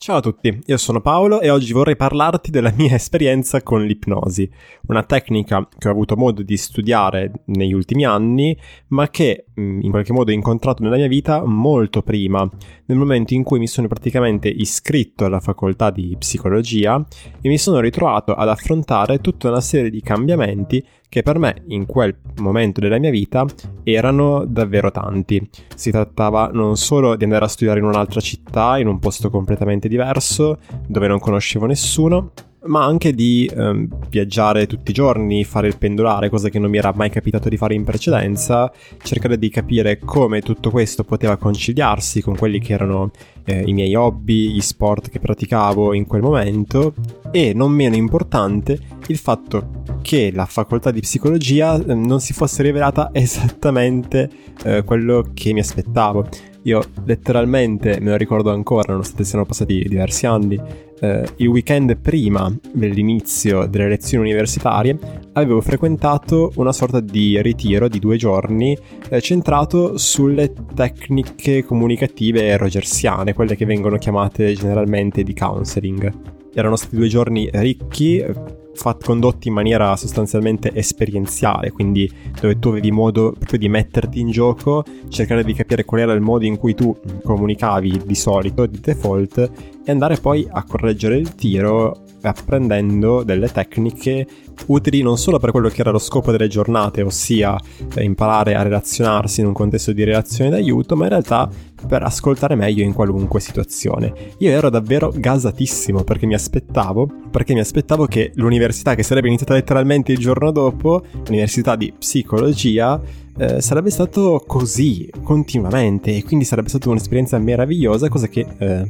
[0.00, 4.48] Ciao a tutti, io sono Paolo e oggi vorrei parlarti della mia esperienza con l'ipnosi,
[4.86, 8.56] una tecnica che ho avuto modo di studiare negli ultimi anni,
[8.90, 12.48] ma che mm, in qualche modo ho incontrato nella mia vita molto prima,
[12.84, 17.04] nel momento in cui mi sono praticamente iscritto alla facoltà di psicologia
[17.40, 21.86] e mi sono ritrovato ad affrontare tutta una serie di cambiamenti che per me in
[21.86, 23.46] quel momento della mia vita
[23.82, 25.48] erano davvero tanti.
[25.74, 29.88] Si trattava non solo di andare a studiare in un'altra città, in un posto completamente
[29.88, 32.32] diverso, dove non conoscevo nessuno,
[32.68, 36.78] ma anche di ehm, viaggiare tutti i giorni, fare il pendolare, cosa che non mi
[36.78, 38.70] era mai capitato di fare in precedenza,
[39.02, 43.10] cercare di capire come tutto questo poteva conciliarsi con quelli che erano
[43.44, 46.94] eh, i miei hobby, gli sport che praticavo in quel momento
[47.30, 48.78] e non meno importante
[49.08, 54.30] il fatto che la facoltà di psicologia eh, non si fosse rivelata esattamente
[54.64, 56.28] eh, quello che mi aspettavo.
[56.62, 60.60] Io letteralmente me lo ricordo ancora, nonostante siano passati diversi anni,
[61.00, 64.98] eh, il weekend prima dell'inizio delle lezioni universitarie
[65.32, 68.76] avevo frequentato una sorta di ritiro di due giorni
[69.08, 76.12] eh, centrato sulle tecniche comunicative rogersiane, quelle che vengono chiamate generalmente di counseling.
[76.54, 78.24] Erano stati due giorni ricchi,
[78.78, 84.30] fat- condotti in maniera sostanzialmente esperienziale, quindi dove tu avevi modo proprio di metterti in
[84.30, 88.78] gioco, cercare di capire qual era il modo in cui tu comunicavi di solito, di
[88.80, 89.50] default,
[89.84, 94.26] e andare poi a correggere il tiro apprendendo delle tecniche
[94.66, 97.56] utili non solo per quello che era lo scopo delle giornate, ossia
[97.94, 101.48] eh, imparare a relazionarsi in un contesto di relazione d'aiuto, ma in realtà
[101.86, 104.12] per ascoltare meglio in qualunque situazione.
[104.38, 109.54] Io ero davvero gasatissimo perché mi aspettavo, perché mi aspettavo che l'università che sarebbe iniziata
[109.54, 113.00] letteralmente il giorno dopo, l'università di psicologia,
[113.38, 118.88] eh, sarebbe stato così continuamente e quindi sarebbe stata un'esperienza meravigliosa, cosa che, eh,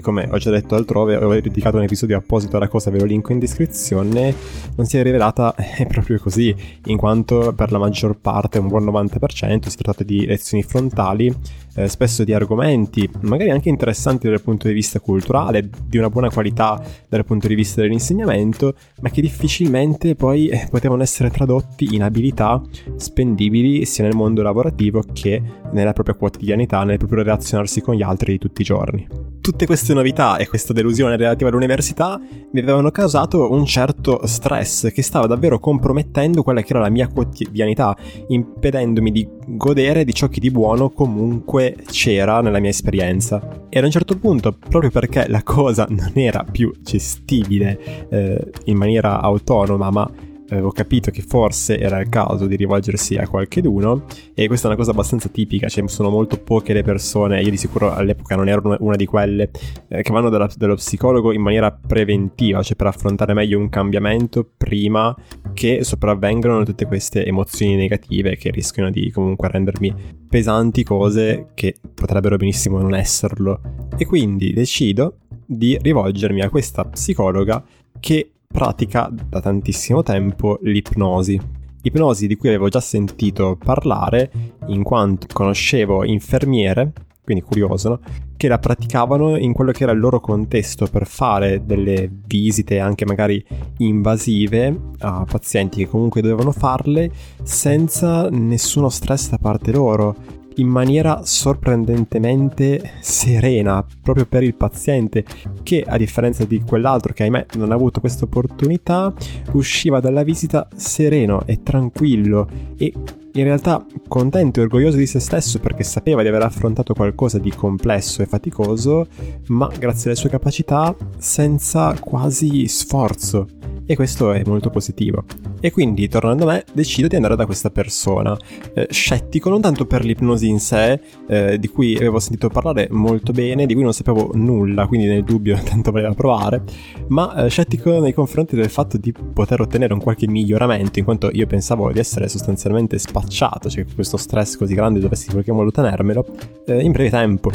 [0.00, 3.32] come ho già detto altrove, ho dedicato un episodio apposito alla cosa, ve lo linko
[3.32, 4.34] in descrizione,
[4.76, 6.54] non si è rivelata eh, proprio così,
[6.86, 11.34] in quanto per la maggior parte, un buon 90%, si tratta di lezioni frontali,
[11.80, 16.30] eh, spesso di argomenti, magari anche interessanti dal punto di vista culturale, di una buona
[16.30, 22.02] qualità dal punto di vista dell'insegnamento, ma che difficilmente poi eh, potevano essere tradotti in
[22.02, 22.60] abilità
[22.96, 25.42] spendibili sia nel mondo lavorativo che
[25.72, 29.06] nella propria quotidianità, nel proprio relazionarsi con gli altri di tutti i giorni.
[29.40, 32.20] Tutte queste novità e questa delusione relativa all'università
[32.52, 37.08] mi avevano causato un certo stress che stava davvero compromettendo quella che era la mia
[37.08, 37.96] quotidianità,
[38.28, 43.66] impedendomi di godere di ciò che di buono comunque c'era nella mia esperienza.
[43.68, 48.76] E ad un certo punto, proprio perché la cosa non era più gestibile eh, in
[48.76, 50.10] maniera autonoma, ma
[50.50, 54.78] avevo capito che forse era il caso di rivolgersi a qualcheduno e questa è una
[54.78, 58.76] cosa abbastanza tipica, cioè sono molto poche le persone, io di sicuro all'epoca non ero
[58.80, 59.50] una di quelle,
[59.88, 64.48] eh, che vanno dalla, dallo psicologo in maniera preventiva, cioè per affrontare meglio un cambiamento
[64.56, 65.14] prima
[65.52, 69.94] che sopravvengano tutte queste emozioni negative che rischiano di comunque rendermi
[70.28, 73.60] pesanti cose che potrebbero benissimo non esserlo.
[73.96, 77.62] E quindi decido di rivolgermi a questa psicologa
[77.98, 81.40] che pratica da tantissimo tempo l'ipnosi.
[81.82, 84.30] Ipnosi di cui avevo già sentito parlare
[84.66, 88.00] in quanto conoscevo infermiere, quindi curioso, no?
[88.36, 93.04] che la praticavano in quello che era il loro contesto per fare delle visite anche
[93.04, 93.44] magari
[93.78, 97.10] invasive a pazienti che comunque dovevano farle
[97.42, 100.16] senza nessuno stress da parte loro
[100.60, 105.24] in maniera sorprendentemente serena proprio per il paziente
[105.62, 109.12] che a differenza di quell'altro che ahimè non ha avuto questa opportunità
[109.52, 112.92] usciva dalla visita sereno e tranquillo e
[113.32, 117.52] in realtà contento e orgoglioso di se stesso perché sapeva di aver affrontato qualcosa di
[117.52, 119.06] complesso e faticoso,
[119.48, 123.59] ma grazie alle sue capacità senza quasi sforzo.
[123.90, 125.24] E questo è molto positivo.
[125.58, 128.38] E quindi, tornando a me, decido di andare da questa persona,
[128.72, 133.32] eh, scettico non tanto per l'ipnosi in sé, eh, di cui avevo sentito parlare molto
[133.32, 136.62] bene, di cui non sapevo nulla, quindi nel dubbio tanto voleva provare,
[137.08, 141.28] ma eh, scettico nei confronti del fatto di poter ottenere un qualche miglioramento, in quanto
[141.32, 145.50] io pensavo di essere sostanzialmente spacciato, cioè che questo stress così grande dovessi in qualche
[145.50, 146.26] modo tenermelo,
[146.64, 147.50] eh, in breve tempo.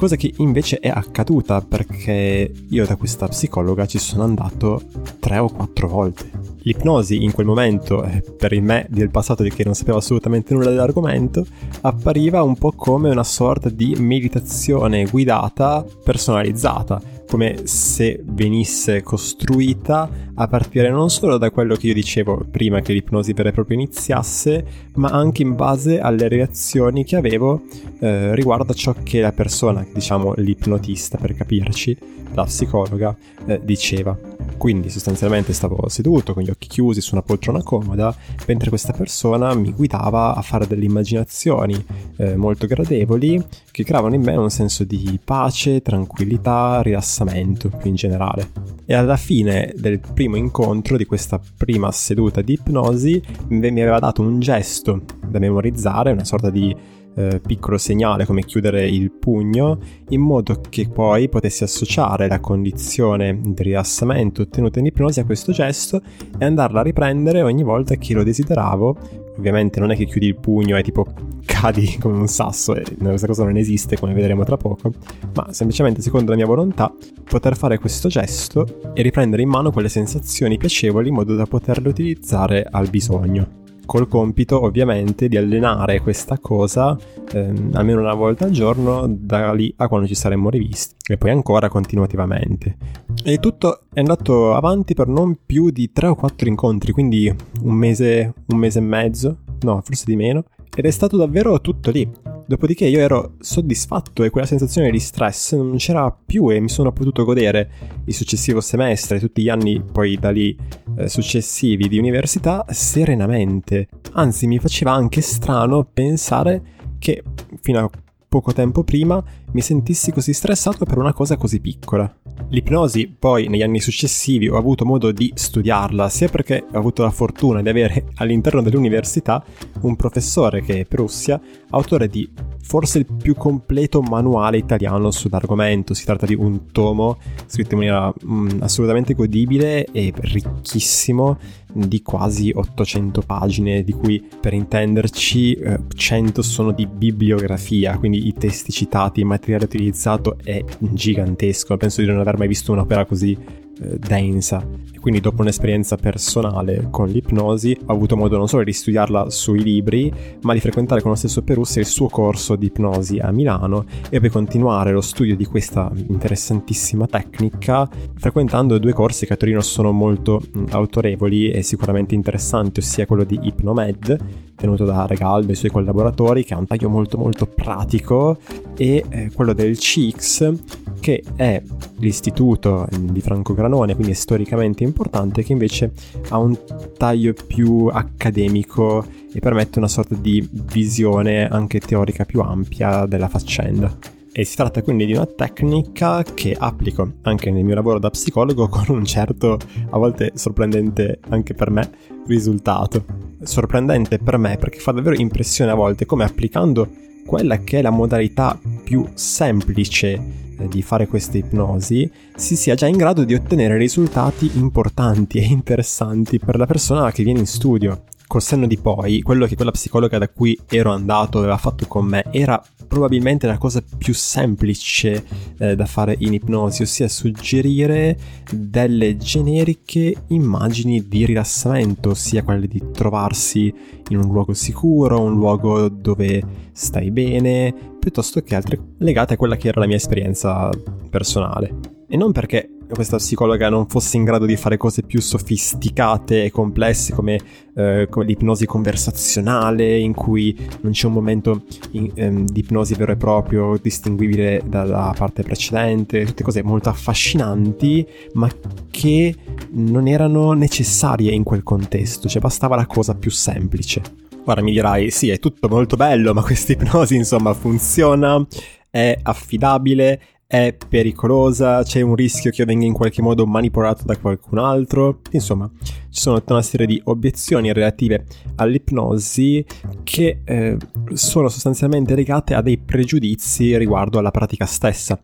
[0.00, 4.80] Cosa che invece è accaduta perché io da questa psicologa ci sono andato
[5.18, 6.30] tre o quattro volte.
[6.62, 10.54] L'ipnosi in quel momento, eh, per il me del passato di che non sapeva assolutamente
[10.54, 11.44] nulla dell'argomento,
[11.82, 16.98] appariva un po' come una sorta di meditazione guidata personalizzata,
[17.30, 22.92] come se venisse costruita a partire non solo da quello che io dicevo prima che
[22.92, 27.62] l'ipnosi vera e propria iniziasse, ma anche in base alle reazioni che avevo
[28.00, 31.96] eh, riguardo a ciò che la persona, diciamo l'ipnotista per capirci,
[32.34, 33.16] la psicologa,
[33.46, 34.18] eh, diceva.
[34.60, 38.14] Quindi sostanzialmente stavo seduto con gli occhi chiusi su una poltrona comoda,
[38.46, 41.82] mentre questa persona mi guidava a fare delle immaginazioni
[42.18, 47.94] eh, molto gradevoli che creavano in me un senso di pace, tranquillità, rilassamento più in
[47.94, 48.50] generale.
[48.84, 54.20] E alla fine del primo incontro, di questa prima seduta di ipnosi, mi aveva dato
[54.20, 56.76] un gesto da memorizzare, una sorta di
[57.14, 59.78] eh, piccolo segnale come chiudere il pugno
[60.10, 65.52] in modo che poi potessi associare la condizione di rilassamento ottenuta in ipnosi a questo
[65.52, 66.00] gesto
[66.38, 68.96] e andarla a riprendere ogni volta che lo desideravo.
[69.38, 71.06] Ovviamente non è che chiudi il pugno e tipo
[71.44, 74.92] cadi come un sasso e questa cosa non esiste come vedremo tra poco
[75.34, 76.92] ma semplicemente secondo la mia volontà
[77.24, 81.88] poter fare questo gesto e riprendere in mano quelle sensazioni piacevoli in modo da poterle
[81.88, 83.59] utilizzare al bisogno
[83.90, 86.96] col compito ovviamente di allenare questa cosa
[87.32, 91.30] ehm, almeno una volta al giorno da lì a quando ci saremmo rivisti e poi
[91.30, 92.76] ancora continuativamente.
[93.24, 97.74] E tutto è andato avanti per non più di 3 o 4 incontri, quindi un
[97.74, 102.08] mese, un mese e mezzo, no, forse di meno, ed è stato davvero tutto lì.
[102.50, 106.90] Dopodiché io ero soddisfatto e quella sensazione di stress non c'era più e mi sono
[106.90, 107.70] potuto godere
[108.06, 110.58] il successivo semestre, tutti gli anni poi da lì
[110.96, 113.86] eh, successivi di università serenamente.
[114.14, 116.60] Anzi, mi faceva anche strano pensare
[116.98, 117.22] che
[117.60, 117.90] fino a
[118.28, 119.22] poco tempo prima
[119.52, 122.12] mi sentissi così stressato per una cosa così piccola.
[122.48, 127.10] L'ipnosi poi negli anni successivi ho avuto modo di studiarla sia perché ho avuto la
[127.10, 129.44] fortuna di avere all'interno dell'università
[129.82, 131.40] un professore che è Prussia,
[131.70, 132.28] autore di
[132.62, 135.94] forse il più completo manuale italiano sull'argomento.
[135.94, 141.38] Si tratta di un tomo scritto in maniera mm, assolutamente godibile e ricchissimo
[141.72, 145.58] di quasi 800 pagine, di cui per intenderci
[145.94, 151.76] 100 eh, sono di bibliografia, quindi i testi citati, il materiale utilizzato è gigantesco.
[151.76, 153.36] Penso di non aver mai visto un'opera così
[153.82, 154.64] eh, densa.
[154.92, 159.62] E quindi dopo un'esperienza personale con l'ipnosi ho avuto modo non solo di studiarla sui
[159.62, 160.12] libri,
[160.42, 164.20] ma di frequentare con lo stesso Perussi il suo corso di ipnosi a Milano e
[164.20, 169.92] poi continuare lo studio di questa interessantissima tecnica frequentando due corsi che a Torino sono
[169.92, 170.40] molto
[170.70, 174.18] autorevoli e sicuramente interessanti, ossia quello di Ipnomed,
[174.60, 178.38] tenuto da Regaldo e i suoi collaboratori, che ha un taglio molto molto pratico,
[178.76, 180.52] e eh, quello del CIX,
[181.00, 181.60] che è
[181.98, 185.92] l'istituto di Franco Granone, quindi storicamente importante, che invece
[186.28, 186.56] ha un
[186.96, 193.96] taglio più accademico e permette una sorta di visione anche teorica più ampia della faccenda.
[194.32, 198.68] E si tratta quindi di una tecnica che applico anche nel mio lavoro da psicologo
[198.68, 199.58] con un certo,
[199.90, 201.90] a volte sorprendente anche per me,
[202.26, 203.29] risultato.
[203.42, 206.88] Sorprendente per me perché fa davvero impressione a volte come applicando
[207.24, 210.20] quella che è la modalità più semplice
[210.58, 215.44] eh, di fare questa ipnosi si sia già in grado di ottenere risultati importanti e
[215.44, 218.02] interessanti per la persona che viene in studio.
[218.26, 222.06] Col senno di poi, quello che quella psicologa da cui ero andato aveva fatto con
[222.06, 225.24] me era probabilmente la cosa più semplice
[225.58, 228.18] eh, da fare in ipnosi, ossia suggerire
[228.50, 233.72] delle generiche immagini di rilassamento, ossia quelle di trovarsi
[234.08, 236.42] in un luogo sicuro, un luogo dove
[236.72, 240.68] stai bene, piuttosto che altre legate a quella che era la mia esperienza
[241.08, 241.72] personale.
[242.08, 246.50] E non perché questa psicologa non fosse in grado di fare cose più sofisticate e
[246.50, 247.38] complesse come,
[247.74, 253.12] eh, come l'ipnosi conversazionale in cui non c'è un momento in, ehm, di ipnosi vero
[253.12, 258.48] e proprio distinguibile dalla parte precedente, tutte cose molto affascinanti ma
[258.90, 259.34] che
[259.72, 264.02] non erano necessarie in quel contesto, cioè bastava la cosa più semplice.
[264.44, 268.44] Ora mi dirai, sì, è tutto molto bello, ma questa ipnosi insomma funziona,
[268.88, 274.16] è affidabile, è pericolosa, c'è un rischio che io venga in qualche modo manipolato da
[274.16, 275.20] qualcun altro.
[275.30, 278.26] Insomma, ci sono tutta una serie di obiezioni relative
[278.56, 279.64] all'ipnosi
[280.02, 280.76] che eh,
[281.12, 285.20] sono sostanzialmente legate a dei pregiudizi riguardo alla pratica stessa,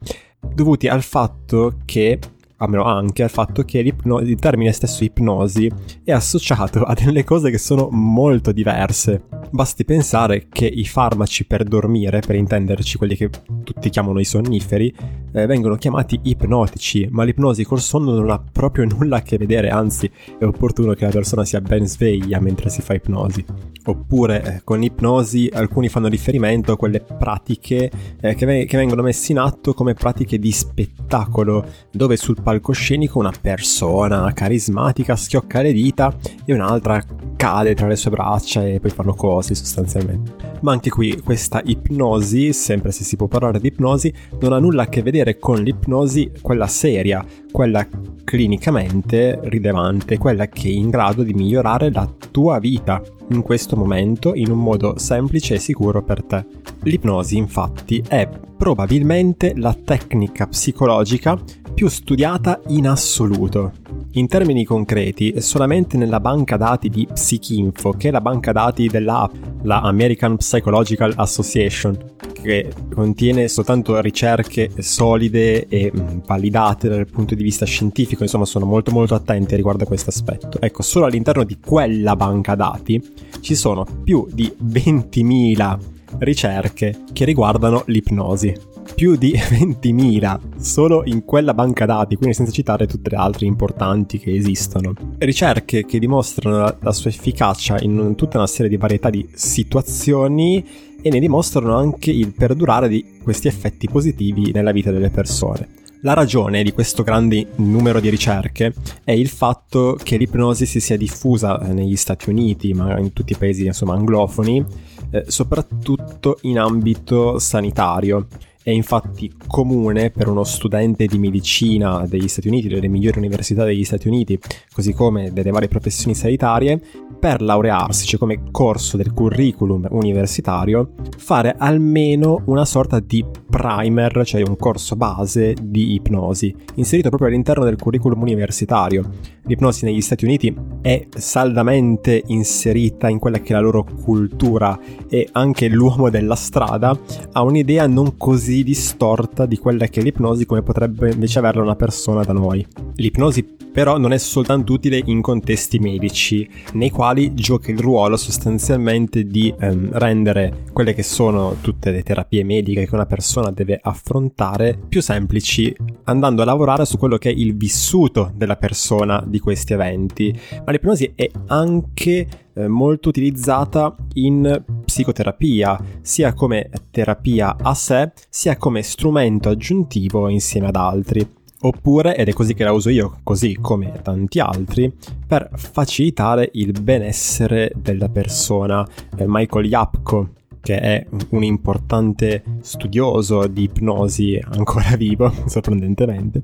[0.54, 2.20] dovuti al fatto che
[2.58, 5.70] almeno anche al fatto che il termine stesso ipnosi
[6.04, 11.64] è associato a delle cose che sono molto diverse Basti pensare che i farmaci per
[11.64, 13.30] dormire, per intenderci quelli che
[13.62, 14.94] tutti chiamano i sonniferi,
[15.32, 19.70] eh, vengono chiamati ipnotici, ma l'ipnosi col sonno non ha proprio nulla a che vedere,
[19.70, 23.44] anzi è opportuno che la persona sia ben sveglia mentre si fa ipnosi.
[23.86, 27.90] Oppure eh, con ipnosi alcuni fanno riferimento a quelle pratiche
[28.20, 33.18] eh, che, ve- che vengono messe in atto come pratiche di spettacolo, dove sul palcoscenico
[33.18, 36.14] una persona carismatica schiocca le dita
[36.44, 37.02] e un'altra
[37.36, 40.34] cade tra le sue braccia e poi fanno cose sostanzialmente.
[40.60, 44.82] Ma anche qui questa ipnosi, sempre se si può parlare di ipnosi, non ha nulla
[44.82, 47.86] a che vedere con l'ipnosi quella seria, quella
[48.24, 53.00] clinicamente rilevante, quella che è in grado di migliorare la tua vita
[53.30, 56.44] in questo momento in un modo semplice e sicuro per te.
[56.86, 61.36] L'ipnosi infatti è probabilmente la tecnica psicologica
[61.74, 63.72] più studiata in assoluto.
[64.12, 69.28] In termini concreti, solamente nella banca dati di Psychinfo, che è la banca dati della
[69.62, 71.98] la American Psychological Association,
[72.32, 78.64] che contiene soltanto ricerche solide e mm, validate dal punto di vista scientifico, insomma sono
[78.64, 80.60] molto molto attenti riguardo a questo aspetto.
[80.60, 83.02] Ecco, solo all'interno di quella banca dati
[83.40, 88.54] ci sono più di 20.000 ricerche che riguardano l'ipnosi
[88.94, 94.18] più di 20.000 solo in quella banca dati, quindi senza citare tutte le altre importanti
[94.18, 94.94] che esistono.
[95.18, 100.64] Ricerche che dimostrano la, la sua efficacia in tutta una serie di varietà di situazioni
[101.02, 105.84] e ne dimostrano anche il perdurare di questi effetti positivi nella vita delle persone.
[106.00, 108.72] La ragione di questo grande numero di ricerche
[109.02, 113.36] è il fatto che l'ipnosi si sia diffusa negli Stati Uniti, ma in tutti i
[113.36, 114.64] paesi insomma, anglofoni,
[115.10, 118.26] eh, soprattutto in ambito sanitario
[118.66, 123.84] è infatti comune per uno studente di medicina degli Stati Uniti, delle migliori università degli
[123.84, 124.36] Stati Uniti,
[124.72, 126.82] così come delle varie professioni sanitarie,
[127.16, 134.42] per laurearsi, cioè come corso del curriculum universitario, fare almeno una sorta di primer, cioè
[134.42, 139.34] un corso base di ipnosi, inserito proprio all'interno del curriculum universitario.
[139.44, 144.76] L'ipnosi negli Stati Uniti è saldamente inserita in quella che è la loro cultura
[145.08, 146.98] e anche l'uomo della strada
[147.30, 151.76] ha un'idea non così distorta di quella che è l'ipnosi come potrebbe invece averla una
[151.76, 152.66] persona da noi.
[152.96, 159.26] L'ipnosi però non è soltanto utile in contesti medici, nei quali gioca il ruolo sostanzialmente
[159.26, 164.78] di ehm, rendere quelle che sono tutte le terapie mediche che una persona deve affrontare
[164.88, 169.74] più semplici, andando a lavorare su quello che è il vissuto della persona di questi
[169.74, 170.34] eventi.
[170.64, 178.56] Ma l'ipnosi è anche eh, molto utilizzata in psicoterapia, sia come terapia a sé, sia
[178.56, 181.44] come strumento aggiuntivo insieme ad altri.
[181.66, 184.92] Oppure, ed è così che la uso io, così come tanti altri,
[185.26, 188.86] per facilitare il benessere della persona.
[189.16, 190.28] Eh, Michael Yapko,
[190.60, 196.42] che è un importante studioso di ipnosi ancora vivo, sorprendentemente,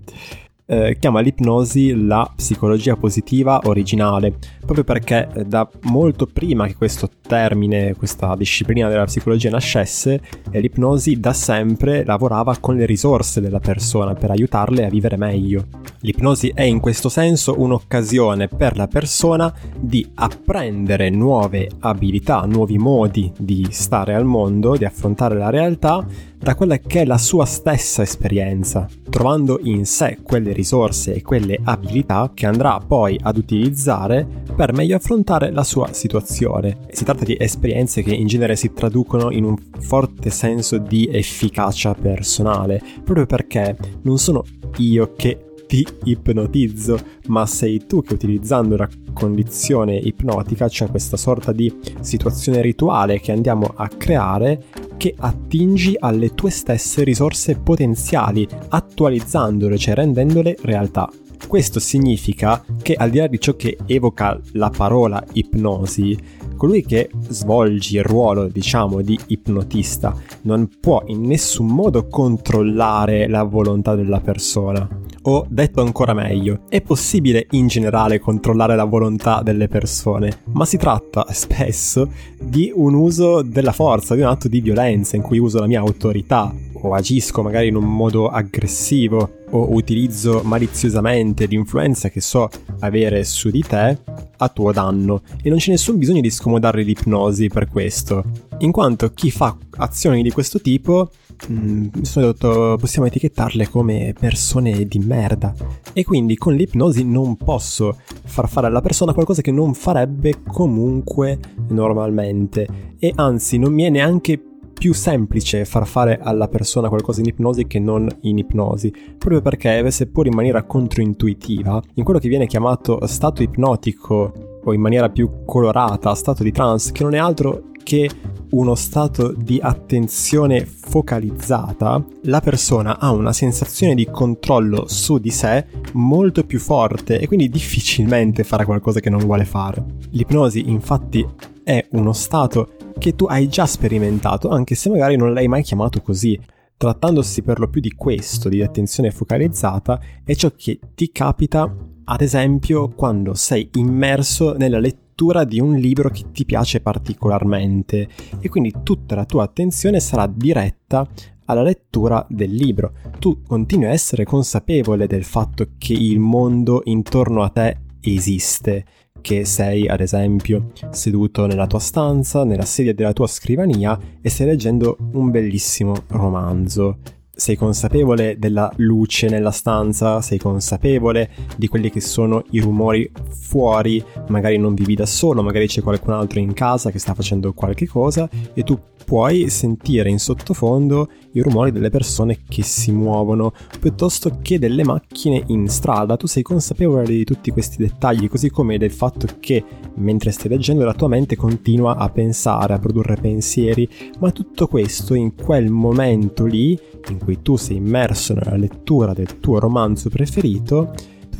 [0.66, 7.08] eh, chiama l'ipnosi la psicologia positiva originale, proprio perché eh, da molto prima che questo
[7.20, 13.60] termine, questa disciplina della psicologia nascesse, eh, l'ipnosi da sempre lavorava con le risorse della
[13.60, 15.66] persona per aiutarle a vivere meglio.
[16.00, 23.32] L'ipnosi è in questo senso un'occasione per la persona di apprendere nuove abilità, nuovi modi
[23.38, 26.04] di stare al mondo, di affrontare la realtà
[26.42, 31.56] da quella che è la sua stessa esperienza, trovando in sé quelle risorse e quelle
[31.62, 36.78] abilità che andrà poi ad utilizzare per meglio affrontare la sua situazione.
[36.90, 41.94] Si tratta di esperienze che in genere si traducono in un forte senso di efficacia
[41.94, 44.42] personale, proprio perché non sono
[44.78, 51.52] io che ti ipnotizzo, ma sei tu che utilizzando la condizione ipnotica, cioè questa sorta
[51.52, 54.64] di situazione rituale che andiamo a creare,
[55.02, 61.10] che attingi alle tue stesse risorse potenziali, attualizzandole, cioè rendendole realtà.
[61.48, 66.16] Questo significa che al di là di ciò che evoca la parola ipnosi,
[66.56, 73.42] colui che svolge il ruolo, diciamo, di ipnotista non può in nessun modo controllare la
[73.42, 74.88] volontà della persona.
[75.24, 80.76] O detto ancora meglio, è possibile in generale controllare la volontà delle persone, ma si
[80.76, 82.10] tratta spesso
[82.40, 85.78] di un uso della forza, di un atto di violenza in cui uso la mia
[85.78, 86.52] autorità
[86.84, 92.48] o agisco magari in un modo aggressivo o utilizzo maliziosamente l'influenza che so
[92.80, 93.98] avere su di te
[94.36, 98.24] a tuo danno e non c'è nessun bisogno di scomodare l'ipnosi per questo.
[98.62, 101.10] In quanto chi fa azioni di questo tipo
[101.50, 105.54] mm, mi sono detto possiamo etichettarle come persone di merda.
[105.92, 111.38] E quindi con l'ipnosi non posso far fare alla persona qualcosa che non farebbe comunque
[111.68, 112.94] normalmente.
[112.98, 114.40] E anzi non mi è neanche
[114.72, 119.88] più semplice far fare alla persona qualcosa in ipnosi che non in ipnosi, proprio perché
[119.90, 125.44] seppur in maniera controintuitiva, in quello che viene chiamato stato ipnotico o in maniera più
[125.44, 128.10] colorata stato di trance, che non è altro che
[128.52, 135.66] uno stato di attenzione focalizzata, la persona ha una sensazione di controllo su di sé
[135.92, 139.82] molto più forte e quindi difficilmente farà qualcosa che non vuole fare.
[140.10, 141.26] L'ipnosi infatti
[141.64, 146.02] è uno stato che tu hai già sperimentato, anche se magari non l'hai mai chiamato
[146.02, 146.38] così.
[146.76, 152.20] Trattandosi per lo più di questo, di attenzione focalizzata, è ciò che ti capita, ad
[152.20, 154.78] esempio, quando sei immerso nella
[155.12, 158.08] lettura di un libro che ti piace particolarmente
[158.40, 161.06] e quindi tutta la tua attenzione sarà diretta
[161.44, 162.92] alla lettura del libro.
[163.18, 168.84] Tu continui a essere consapevole del fatto che il mondo intorno a te esiste
[169.20, 174.46] che sei ad esempio seduto nella tua stanza, nella sedia della tua scrivania e stai
[174.46, 176.98] leggendo un bellissimo romanzo.
[177.42, 184.00] Sei consapevole della luce nella stanza, sei consapevole di quelli che sono i rumori fuori,
[184.28, 187.88] magari non vivi da solo, magari c'è qualcun altro in casa che sta facendo qualche
[187.88, 194.38] cosa e tu puoi sentire in sottofondo i rumori delle persone che si muovono, piuttosto
[194.40, 196.16] che delle macchine in strada.
[196.16, 199.64] Tu sei consapevole di tutti questi dettagli, così come del fatto che
[199.96, 203.88] mentre stai leggendo la tua mente continua a pensare, a produrre pensieri,
[204.20, 206.78] ma tutto questo in quel momento lì,
[207.10, 210.92] in cui tu sei immerso nella lettura del tuo romanzo preferito,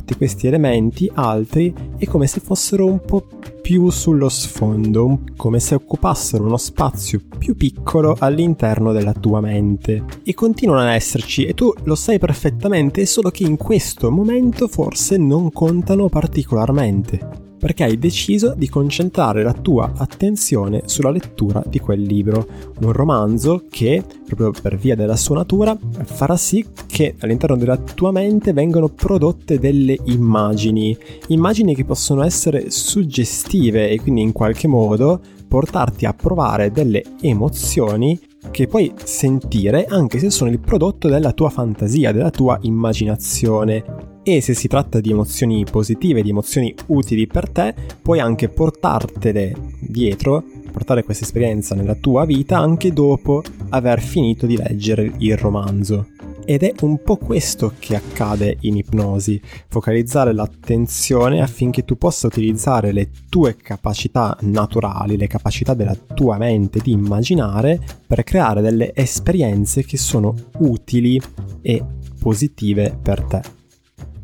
[0.03, 3.25] tutti questi elementi, altri, è come se fossero un po'
[3.61, 10.03] più sullo sfondo, come se occupassero uno spazio più piccolo all'interno della tua mente.
[10.23, 15.15] E continuano ad esserci, e tu lo sai perfettamente, solo che in questo momento forse
[15.15, 22.01] non contano particolarmente perché hai deciso di concentrare la tua attenzione sulla lettura di quel
[22.01, 22.45] libro,
[22.81, 28.11] un romanzo che, proprio per via della sua natura, farà sì che all'interno della tua
[28.11, 35.21] mente vengano prodotte delle immagini, immagini che possono essere suggestive e quindi in qualche modo
[35.47, 38.19] portarti a provare delle emozioni
[38.51, 44.41] che puoi sentire anche se sono il prodotto della tua fantasia, della tua immaginazione e
[44.41, 50.43] se si tratta di emozioni positive, di emozioni utili per te, puoi anche portartele dietro,
[50.71, 56.07] portare questa esperienza nella tua vita anche dopo aver finito di leggere il romanzo.
[56.45, 59.39] Ed è un po' questo che accade in ipnosi,
[59.69, 66.79] focalizzare l'attenzione affinché tu possa utilizzare le tue capacità naturali, le capacità della tua mente
[66.79, 71.19] di immaginare per creare delle esperienze che sono utili
[71.61, 71.81] e
[72.19, 73.62] positive per te.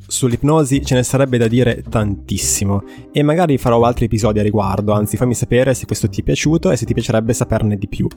[0.10, 5.18] Sull'ipnosi ce ne sarebbe da dire tantissimo e magari farò altri episodi a riguardo, anzi
[5.18, 8.08] fammi sapere se questo ti è piaciuto e se ti piacerebbe saperne di più.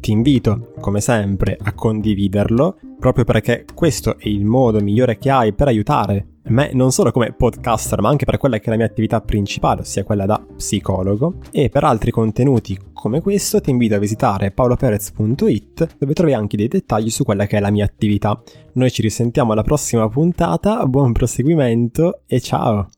[0.00, 5.52] Ti invito, come sempre, a condividerlo, proprio perché questo è il modo migliore che hai
[5.52, 8.86] per aiutare me non solo come podcaster, ma anche per quella che è la mia
[8.86, 11.36] attività principale, ossia quella da psicologo.
[11.50, 16.68] E per altri contenuti come questo ti invito a visitare paoloperez.it dove trovi anche dei
[16.68, 18.40] dettagli su quella che è la mia attività.
[18.74, 22.88] Noi ci risentiamo alla prossima puntata, buon proseguimento e ciao!